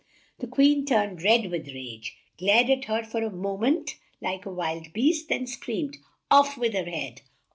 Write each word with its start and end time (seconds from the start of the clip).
The 0.39 0.47
Queen 0.47 0.83
turned 0.83 1.21
red 1.21 1.51
with 1.51 1.67
rage, 1.67 2.17
glared 2.39 2.71
at 2.71 2.85
her 2.85 3.03
for 3.03 3.21
a 3.21 3.29
mo 3.29 3.55
ment 3.57 3.97
like 4.19 4.47
a 4.47 4.51
wild 4.51 4.93
beast, 4.93 5.29
then 5.29 5.45
screamed, 5.45 5.97
"Off 6.31 6.57
with 6.57 6.73
her 6.73 6.85
head! 6.89 7.21